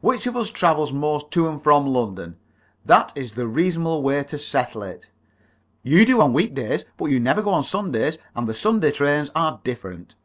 Which 0.00 0.26
of 0.26 0.36
us 0.36 0.50
travels 0.50 0.90
most 0.92 1.30
to 1.30 1.46
and 1.48 1.62
from 1.62 1.86
London? 1.86 2.34
That 2.84 3.12
is 3.14 3.36
the 3.36 3.46
reasonable 3.46 4.02
way 4.02 4.24
to 4.24 4.36
settle 4.36 4.82
it." 4.82 5.08
"You 5.84 6.04
do, 6.04 6.20
on 6.20 6.32
week 6.32 6.52
days. 6.52 6.84
But 6.96 7.12
you 7.12 7.20
never 7.20 7.42
go 7.42 7.50
on 7.50 7.62
Sundays, 7.62 8.18
and 8.34 8.48
the 8.48 8.54
Sunday 8.54 8.90
trains 8.90 9.30
are 9.36 9.60
different." 9.62 10.16